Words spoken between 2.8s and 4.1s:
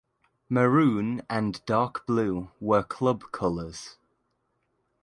club colours.